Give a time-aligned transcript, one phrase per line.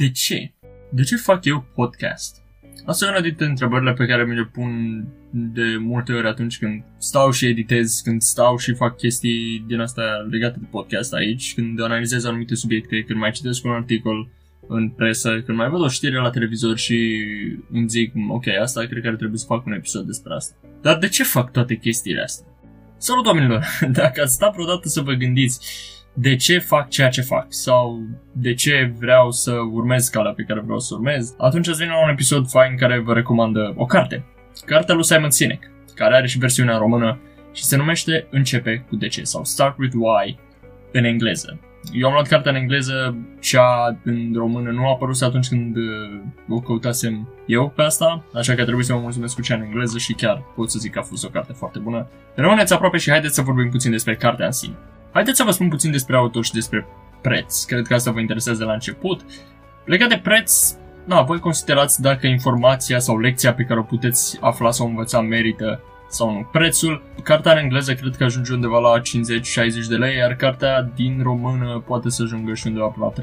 [0.00, 0.52] De ce?
[0.90, 2.42] De ce fac eu podcast?
[2.86, 6.84] Asta e una dintre întrebările pe care mi le pun de multe ori atunci când
[6.98, 11.80] stau și editez, când stau și fac chestii din asta legate de podcast aici, când
[11.80, 14.28] analizez anumite subiecte, când mai citesc un articol
[14.68, 17.24] în presă, când mai văd o știre la televizor și
[17.72, 20.54] îmi zic, ok, asta cred că ar trebui să fac un episod despre asta.
[20.82, 22.46] Dar de ce fac toate chestiile astea?
[22.96, 23.64] Salut oamenilor!
[24.00, 25.60] Dacă ați stat vreodată să vă gândiți
[26.12, 30.60] de ce fac ceea ce fac sau de ce vreau să urmez calea pe care
[30.60, 34.24] vreau să urmez, atunci ați venit la un episod fain care vă recomandă o carte.
[34.64, 37.18] Cartea lui Simon Sinek, care are și versiunea în română
[37.52, 40.38] și se numește Începe cu de ce sau Start with Why
[40.92, 41.60] în engleză.
[41.92, 45.82] Eu am luat cartea în engleză, cea în română nu a apărut atunci când uh,
[46.48, 49.98] o căutasem eu pe asta, așa că trebuie să mă mulțumesc cu cea în engleză
[49.98, 52.08] și chiar pot să zic că a fost o carte foarte bună.
[52.34, 54.74] Rămâneți aproape și haideți să vorbim puțin despre cartea în sine.
[55.12, 56.86] Haideți să vă spun puțin despre autor și despre
[57.20, 57.64] preț.
[57.64, 59.20] Cred că asta vă interesează de la început.
[59.84, 64.70] Legat de preț, na, voi considerați dacă informația sau lecția pe care o puteți afla
[64.70, 66.48] sau învăța merită sau nu.
[66.52, 69.02] Prețul, cartea în engleză cred că ajunge undeva la 50-60
[69.88, 73.16] de lei, iar cartea din română poate să ajungă și undeva la 30-40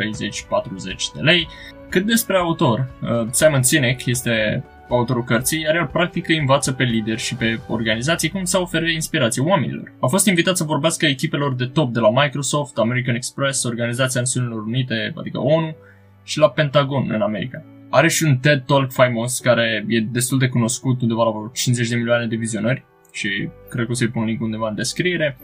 [1.13, 1.47] de lei.
[1.89, 6.83] Cât despre autor, uh, Simon Sinek este autorul cărții, iar el practic îi învață pe
[6.83, 9.93] lideri și pe organizații cum să ofere inspirație oamenilor.
[9.99, 14.63] A fost invitat să vorbească echipelor de top de la Microsoft, American Express, Organizația Națiunilor
[14.63, 15.75] Unite, adică ONU,
[16.23, 17.63] și la Pentagon în America.
[17.89, 21.89] Are și un TED Talk faimos care e destul de cunoscut, undeva la vreo 50
[21.89, 25.37] de milioane de vizionări și cred că o să-i pun link undeva în descriere.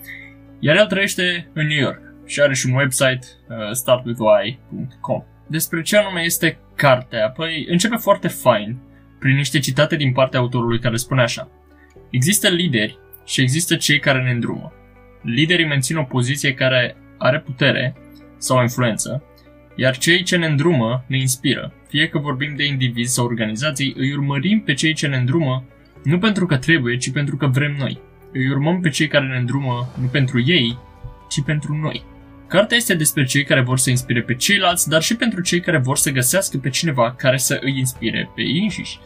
[0.60, 5.24] Iar el trăiește în New York și are și un website, uh, startwithwhy.com.
[5.48, 7.30] Despre ce anume este cartea?
[7.30, 8.78] Păi începe foarte fain
[9.24, 11.52] prin niște citate din partea autorului care spune așa.
[12.10, 14.74] Există lideri și există cei care ne îndrumă.
[15.22, 17.96] Liderii mențin o poziție care are putere
[18.38, 19.24] sau influență,
[19.76, 21.74] iar cei ce ne îndrumă ne inspiră.
[21.88, 25.64] Fie că vorbim de indivizi sau organizații, îi urmărim pe cei ce ne îndrumă
[26.04, 28.00] nu pentru că trebuie, ci pentru că vrem noi.
[28.32, 30.78] Îi urmăm pe cei care ne îndrumă nu pentru ei,
[31.30, 32.04] ci pentru noi.
[32.54, 35.78] Cartea este despre cei care vor să inspire pe ceilalți, dar și pentru cei care
[35.78, 39.00] vor să găsească pe cineva care să îi inspire pe ei înșiși.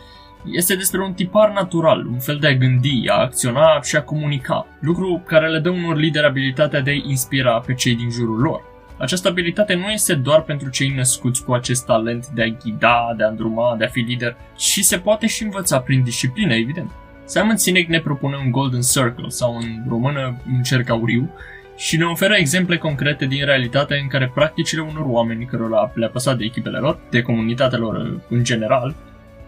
[0.54, 4.68] Este despre un tipar natural, un fel de a gândi, a acționa și a comunica,
[4.80, 8.62] lucru care le dă unor lideri abilitatea de a inspira pe cei din jurul lor.
[8.98, 13.24] Această abilitate nu este doar pentru cei născuți cu acest talent de a ghida, de
[13.24, 16.92] a îndruma, de a fi lider, ci se poate și învăța prin disciplină, evident.
[17.26, 21.30] Simon Sinek ne propune un Golden Circle, sau în română un cerc auriu,
[21.78, 26.38] și ne oferă exemple concrete din realitate în care practicile unor oameni cărora le-a păsat
[26.38, 28.96] de echipele lor, de comunitatea lor în general,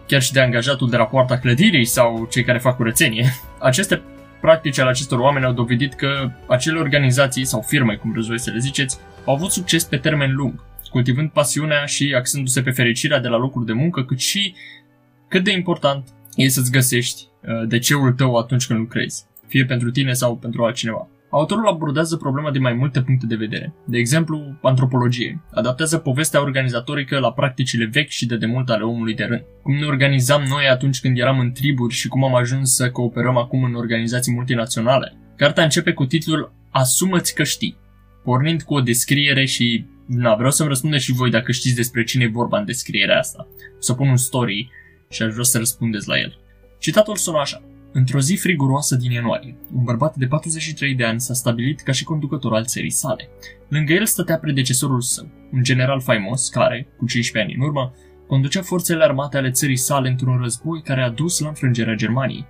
[0.06, 3.26] chiar și de angajatul de la poarta clădirii sau cei care fac curățenie,
[3.58, 4.02] aceste
[4.40, 8.58] practici ale acestor oameni au dovedit că acele organizații sau firme, cum vreți să le
[8.58, 13.36] ziceți, au avut succes pe termen lung, cultivând pasiunea și axându-se pe fericirea de la
[13.36, 14.54] locul de muncă, cât și
[15.28, 19.90] cât de important e să-ți găsești uh, de ceul tău atunci când lucrezi, fie pentru
[19.90, 21.08] tine sau pentru altcineva.
[21.30, 23.74] Autorul abordează problema din mai multe puncte de vedere.
[23.84, 25.42] De exemplu, antropologie.
[25.50, 29.44] Adaptează povestea organizatorică la practicile vechi și de demult ale omului de rând.
[29.62, 33.36] Cum ne organizam noi atunci când eram în triburi și cum am ajuns să cooperăm
[33.36, 35.16] acum în organizații multinaționale.
[35.36, 37.76] Cartea începe cu titlul Asumă-ți că știi,
[38.24, 42.24] pornind cu o descriere și na, vreau să-mi răspundeți și voi dacă știți despre cine
[42.24, 43.46] e vorba în descrierea asta.
[43.76, 44.70] O să pun un story
[45.10, 46.38] și aș vrea să răspundeți la el.
[46.78, 47.62] Citatul sună așa.
[47.92, 52.04] Într-o zi friguroasă din ianuarie, un bărbat de 43 de ani s-a stabilit ca și
[52.04, 53.28] conducător al țării sale.
[53.68, 57.94] Lângă el stătea predecesorul său, un general faimos care, cu 15 ani în urmă,
[58.26, 62.46] conducea forțele armate ale țării sale într-un război care a dus la înfrângerea Germaniei.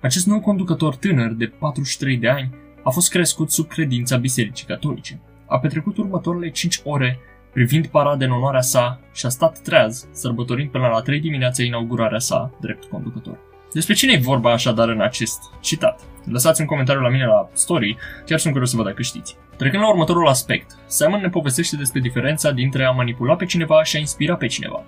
[0.00, 2.54] Acest nou conducător tânăr de 43 de ani
[2.84, 5.20] a fost crescut sub credința Bisericii Catolice.
[5.46, 7.18] A petrecut următoarele 5 ore
[7.52, 12.18] privind parade în onoarea sa și a stat treaz, sărbătorind până la 3 dimineața inaugurarea
[12.18, 13.50] sa drept conducător.
[13.72, 16.00] Despre cine e vorba așadar în acest citat?
[16.24, 17.96] Lăsați un comentariu la mine la story,
[18.26, 19.36] chiar sunt curios să văd dacă știți.
[19.56, 23.96] Trecând la următorul aspect, Simon ne povestește despre diferența dintre a manipula pe cineva și
[23.96, 24.84] a inspira pe cineva.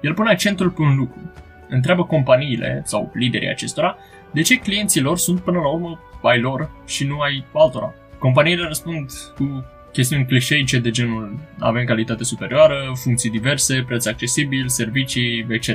[0.00, 1.32] El pune accentul pe un lucru.
[1.68, 3.96] Întreabă companiile sau liderii acestora
[4.32, 7.94] de ce clienții lor sunt până la urmă ai lor și nu ai altora.
[8.18, 15.46] Companiile răspund cu chestiuni clișeice de genul avem calitate superioară, funcții diverse, preț accesibil, servicii,
[15.48, 15.68] etc.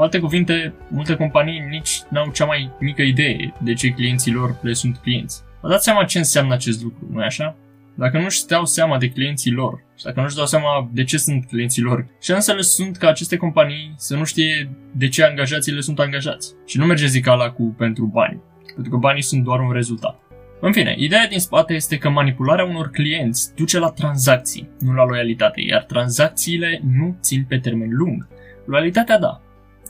[0.00, 4.56] Cu alte cuvinte, multe companii nici n-au cea mai mică idee de ce clienții lor
[4.62, 5.42] le sunt clienți.
[5.60, 7.56] Vă dați seama ce înseamnă acest lucru, nu-i așa?
[7.94, 11.46] Dacă nu-și dau seama de clienții lor și dacă nu-și dau seama de ce sunt
[11.46, 15.98] clienții lor, șansele sunt ca aceste companii să nu știe de ce angajații le sunt
[15.98, 16.54] angajați.
[16.66, 18.40] Și nu merge zicala cu pentru bani,
[18.74, 20.20] pentru că banii sunt doar un rezultat.
[20.60, 25.04] În fine, ideea din spate este că manipularea unor clienți duce la tranzacții, nu la
[25.04, 28.28] loialitate, iar tranzacțiile nu țin pe termen lung.
[28.66, 29.40] Loialitatea da,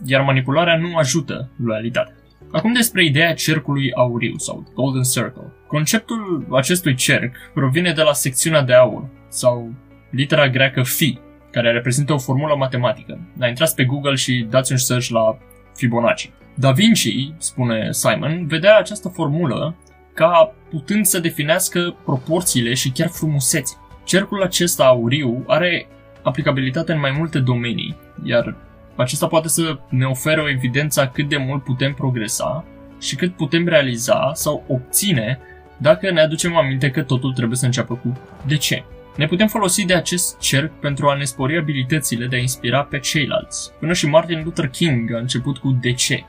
[0.04, 2.14] iar manipularea nu ajută loialitatea.
[2.52, 5.52] Acum despre ideea cercului auriu sau Golden Circle.
[5.66, 9.72] Conceptul acestui cerc provine de la secțiunea de aur sau
[10.10, 11.18] litera greacă phi,
[11.50, 13.18] care reprezintă o formulă matematică.
[13.36, 15.38] Da, intrați pe Google și dați un search la
[15.74, 16.30] Fibonacci.
[16.54, 19.76] Da Vinci, spune Simon, vedea această formulă
[20.14, 23.78] ca putând să definească proporțiile și chiar frumusețea.
[24.04, 25.86] Cercul acesta auriu are
[26.22, 28.56] aplicabilitate în mai multe domenii, iar
[29.00, 32.64] acesta poate să ne ofere o evidență a cât de mult putem progresa
[33.00, 35.38] și cât putem realiza sau obține
[35.76, 38.84] dacă ne aducem aminte că totul trebuie să înceapă cu de ce.
[39.16, 42.98] Ne putem folosi de acest cerc pentru a ne spori abilitățile de a inspira pe
[42.98, 43.72] ceilalți.
[43.78, 46.24] Până și Martin Luther King a început cu de ce.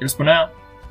[0.00, 0.50] El spunea,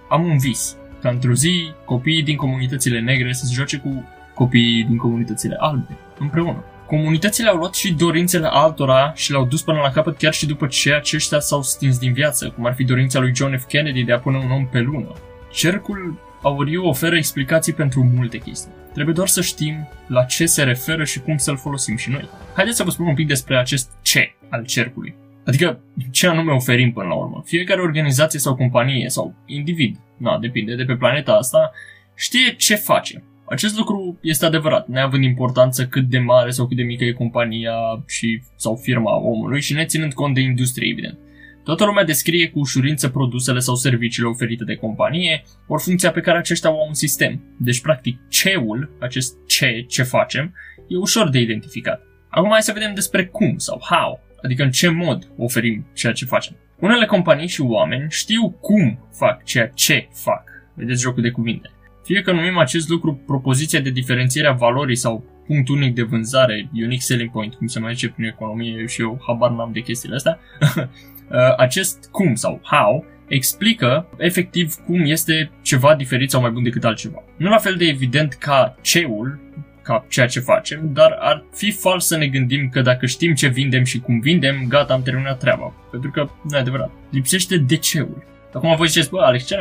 [0.09, 4.83] am un vis, ca într-o zi copiii din comunitățile negre să se joace cu copiii
[4.83, 6.63] din comunitățile albe, împreună.
[6.91, 10.67] Comunitățile au luat și dorințele altora și le-au dus până la capăt chiar și după
[10.67, 13.65] ce aceștia s-au stins din viață, cum ar fi dorința lui John F.
[13.65, 15.13] Kennedy de a pune un om pe lună.
[15.51, 18.71] Cercul auriu oferă explicații pentru multe chestii.
[18.93, 22.29] Trebuie doar să știm la ce se referă și cum să-l folosim și noi.
[22.55, 25.15] Haideți să vă spun un pic despre acest ce al cercului.
[25.45, 25.79] Adică
[26.11, 27.43] ce anume oferim până la urmă.
[27.45, 31.71] Fiecare organizație sau companie sau individ, na, depinde de pe planeta asta,
[32.15, 33.23] știe ce face.
[33.51, 37.73] Acest lucru este adevărat, neavând importanță cât de mare sau cât de mică e compania
[38.07, 41.19] și, sau firma omului și neținând cont de industrie, evident.
[41.63, 46.37] Toată lumea descrie cu ușurință produsele sau serviciile oferite de companie, ori funcția pe care
[46.37, 47.41] aceștia o au în sistem.
[47.57, 50.53] Deci, practic, ce-ul, acest ce, ce facem,
[50.87, 52.01] e ușor de identificat.
[52.29, 56.25] Acum hai să vedem despre cum sau how, adică în ce mod oferim ceea ce
[56.25, 56.55] facem.
[56.79, 60.43] Unele companii și oameni știu cum fac ceea ce fac.
[60.73, 61.69] Vedeți jocul de cuvinte.
[62.03, 66.69] Fie că numim acest lucru propoziția de diferențiere a valorii sau punct unic de vânzare,
[66.73, 70.15] unique selling point, cum se mai zice prin economie și eu habar n-am de chestiile
[70.15, 70.39] astea,
[70.75, 76.83] uh, acest cum sau how explică efectiv cum este ceva diferit sau mai bun decât
[76.83, 77.23] altceva.
[77.37, 79.39] Nu la fel de evident ca ceul,
[79.81, 83.47] ca ceea ce facem, dar ar fi fals să ne gândim că dacă știm ce
[83.47, 85.73] vindem și cum vindem, gata, am terminat treaba.
[85.91, 86.91] Pentru că nu e adevărat.
[87.09, 88.23] Lipsește DC-ul.
[88.53, 89.55] Acum voi ziceți, bă, Alex, ce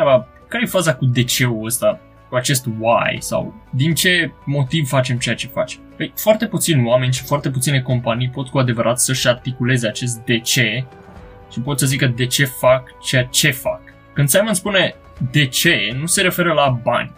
[0.48, 2.00] care e faza cu DC-ul ăsta?
[2.30, 5.80] Cu acest why sau din ce motiv facem ceea ce facem.
[5.96, 10.38] Păi, foarte puțini oameni și foarte puține companii pot cu adevărat să-și articuleze acest de
[10.38, 10.84] ce
[11.52, 13.80] și pot să zică de ce fac ceea ce fac.
[14.12, 14.94] Când Simon spune
[15.30, 17.12] de ce, nu se referă la bani.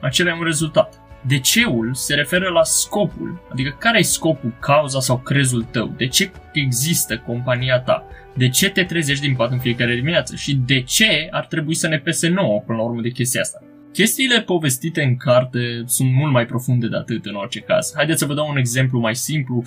[0.00, 1.07] Acela e un rezultat.
[1.26, 6.06] De ceul se referă la scopul, adică care e scopul, cauza sau crezul tău, de
[6.06, 8.04] ce există compania ta,
[8.36, 11.88] de ce te trezești din pat în fiecare dimineață și de ce ar trebui să
[11.88, 13.62] ne pese nouă până la urmă de chestia asta.
[13.92, 17.92] Chestiile povestite în carte sunt mult mai profunde de atât în orice caz.
[17.94, 19.62] Haideți să vă dau un exemplu mai simplu,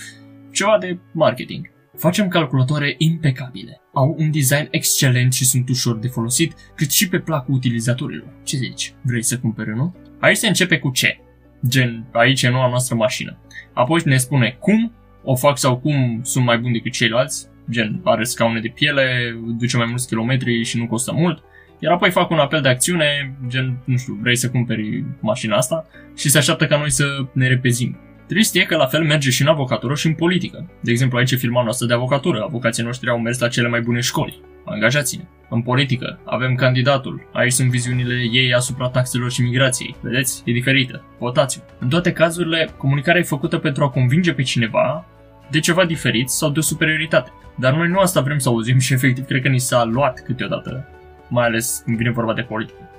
[0.52, 1.70] ceva de marketing.
[1.98, 3.82] Facem calculatoare impecabile.
[3.94, 8.34] Au un design excelent și sunt ușor de folosit, cât și pe placul utilizatorilor.
[8.44, 8.94] Ce zici?
[9.02, 9.92] Vrei să cumperi unul?
[10.20, 11.20] Aici se începe cu ce.
[11.68, 13.38] Gen, aici e noua noastră mașină.
[13.74, 14.92] Apoi ne spune cum
[15.24, 19.78] o fac sau cum sunt mai buni decât ceilalți, gen are scaune de piele, duce
[19.78, 21.44] mai mulți kilometri și nu costă mult,
[21.80, 25.86] iar apoi fac un apel de acțiune, gen, nu știu, vrei să cumperi mașina asta
[26.18, 28.00] și se așteaptă ca noi să ne repezim.
[28.28, 30.70] Trist e că la fel merge și în avocatură și în politică.
[30.82, 32.42] De exemplu, aici e firma noastră de avocatură.
[32.42, 34.42] Avocații noștri au mers la cele mai bune școli.
[34.66, 35.24] Angajați-ne.
[35.50, 37.30] În politică, avem candidatul.
[37.34, 39.96] Aici sunt viziunile ei asupra taxelor și migrației.
[40.02, 40.42] Vedeți?
[40.46, 41.04] E diferită.
[41.20, 45.06] votați În toate cazurile, comunicarea e făcută pentru a convinge pe cineva
[45.52, 47.32] de ceva diferit sau de o superioritate.
[47.56, 50.88] Dar noi nu asta vrem să auzim și efectiv cred că ni s-a luat câteodată,
[51.30, 52.90] mai ales când vine vorba de politică.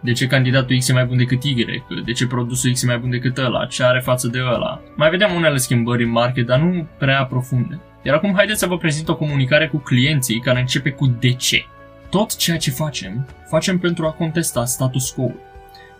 [0.00, 1.66] De ce candidatul X e mai bun decât Y?
[2.04, 3.66] De ce produsul X e mai bun decât ăla?
[3.66, 4.80] Ce are față de ăla?
[4.96, 7.80] Mai vedem unele schimbări în market, dar nu prea profunde.
[8.02, 11.64] Iar acum haideți să vă prezint o comunicare cu clienții care începe cu de ce.
[12.10, 15.40] Tot ceea ce facem, facem pentru a contesta status quo-ul.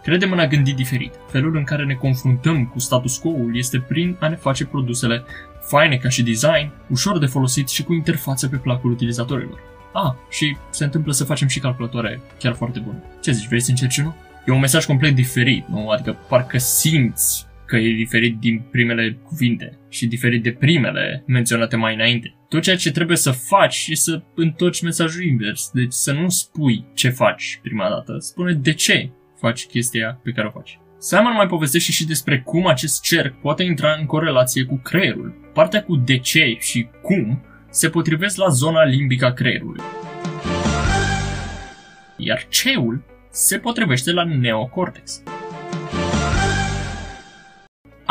[0.02, 1.14] Credem în a gândi diferit.
[1.28, 5.24] Felul în care ne confruntăm cu status quo-ul este prin a ne face produsele
[5.60, 9.58] faine ca și design, ușor de folosit și cu interfață pe placul utilizatorilor.
[9.92, 13.02] Ah, și se întâmplă să facem și calculatoare chiar foarte bune.
[13.20, 14.14] Ce zici, vrei să încerci nu?
[14.46, 15.88] E un mesaj complet diferit, nu?
[15.88, 21.94] Adică parcă simți că e diferit din primele cuvinte și diferit de primele menționate mai
[21.94, 22.34] înainte.
[22.48, 26.84] Tot ceea ce trebuie să faci e să întorci mesajul invers, deci să nu spui
[26.94, 30.78] ce faci prima dată, spune de ce faci chestia pe care o faci.
[30.98, 35.50] Simon mai povestește și despre cum acest cerc poate intra în corelație cu creierul.
[35.54, 39.82] Partea cu de ce și cum se potrivesc la zona limbică a creierului.
[42.16, 45.22] Iar ceul se potrivește la neocortex.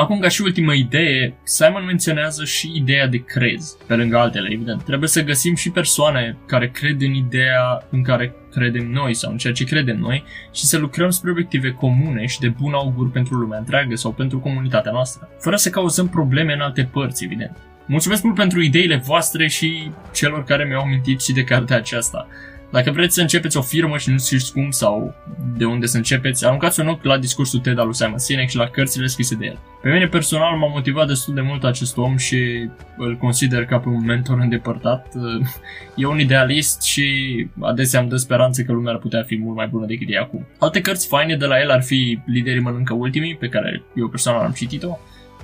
[0.01, 4.84] Acum, ca și ultimă idee, Simon menționează și ideea de crez, pe lângă altele, evident.
[4.84, 9.38] Trebuie să găsim și persoane care cred în ideea în care credem noi sau în
[9.38, 13.36] ceea ce credem noi și să lucrăm spre obiective comune și de bun augur pentru
[13.36, 17.58] lumea întreagă sau pentru comunitatea noastră, fără să cauzăm probleme în alte părți, evident.
[17.86, 22.27] Mulțumesc mult pentru ideile voastre și celor care mi-au mintit și de cartea aceasta.
[22.72, 25.16] Dacă vreți să începeți o firmă și nu știți cum sau
[25.58, 28.56] de unde să începeți, aruncați un ochi la discursul TED al lui Simon Sinek și
[28.56, 29.60] la cărțile scrise de el.
[29.82, 33.90] Pe mine personal m-a motivat destul de mult acest om și îl consider ca pe
[33.90, 35.08] un mentor îndepărtat.
[35.96, 37.06] E un idealist și
[37.60, 40.48] adesea îmi dă speranță că lumea ar putea fi mult mai bună decât e acum.
[40.60, 44.42] Alte cărți faine de la el ar fi Liderii mănâncă ultimii, pe care eu personal
[44.42, 44.98] am citit-o,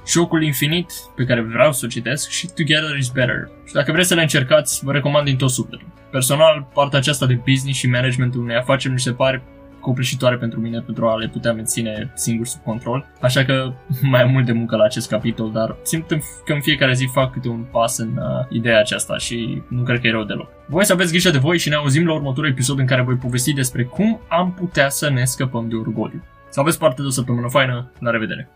[0.08, 3.50] Jocul Infinit, pe care vreau să o citesc, și Together is Better.
[3.66, 5.97] Și dacă vreți să le încercați, vă recomand din tot sufletul.
[6.12, 9.44] Personal, partea aceasta de business și managementul unei afaceri mi se pare
[9.80, 13.06] copleșitoare pentru mine pentru a le putea menține singur sub control.
[13.22, 13.74] Așa că
[14.12, 16.08] mai am mult de muncă la acest capitol, dar simt
[16.46, 20.00] că în fiecare zi fac câte un pas în uh, ideea aceasta și nu cred
[20.00, 20.50] că e rău deloc.
[20.68, 23.16] Voi să aveți grijă de voi și ne auzim la următorul episod în care voi
[23.16, 26.24] povesti despre cum am putea să ne scăpăm de orgoliu.
[26.50, 28.50] Să aveți parte de o săptămână faină, la revedere!